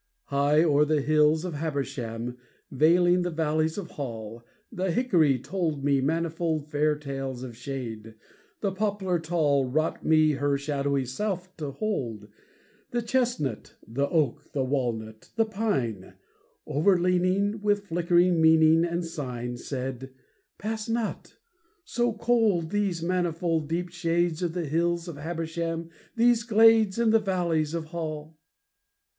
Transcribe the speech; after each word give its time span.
High 0.29 0.63
o'er 0.63 0.83
the 0.83 1.01
hills 1.01 1.45
of 1.45 1.53
Habersham, 1.53 2.35
Veiling 2.71 3.21
the 3.21 3.29
valleys 3.29 3.77
of 3.77 3.91
Hall, 3.91 4.43
The 4.71 4.89
hickory 4.89 5.37
told 5.37 5.83
me 5.83 6.01
manifold 6.01 6.71
Fair 6.71 6.95
tales 6.95 7.43
of 7.43 7.55
shade, 7.55 8.15
the 8.61 8.71
poplar 8.71 9.19
tall 9.19 9.65
Wrought 9.65 10.03
me 10.03 10.31
her 10.31 10.57
shadowy 10.57 11.05
self 11.05 11.55
to 11.57 11.69
hold, 11.73 12.29
The 12.89 13.03
chestnut, 13.03 13.75
the 13.87 14.09
oak, 14.09 14.51
the 14.53 14.63
walnut, 14.63 15.29
the 15.35 15.45
pine, 15.45 16.15
Overleaning, 16.65 17.61
with 17.61 17.85
flickering 17.85 18.41
meaning 18.41 18.83
and 18.83 19.05
sign, 19.05 19.55
Said, 19.55 20.09
`Pass 20.59 20.89
not, 20.89 21.35
so 21.85 22.11
cold, 22.11 22.71
these 22.71 23.03
manifold 23.03 23.69
Deep 23.69 23.91
shades 23.91 24.41
of 24.41 24.53
the 24.53 24.65
hills 24.65 25.07
of 25.07 25.17
Habersham, 25.19 25.91
These 26.15 26.41
glades 26.41 26.97
in 26.97 27.11
the 27.11 27.19
valleys 27.19 27.75
of 27.75 27.85
Hall.' 27.85 28.35